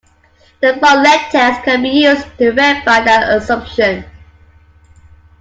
The 0.61 0.79
Bartlett 0.81 1.29
test 1.31 1.61
can 1.63 1.83
be 1.83 1.89
used 1.89 2.25
to 2.39 2.53
verify 2.53 3.01
that 3.03 3.37
assumption. 3.37 4.03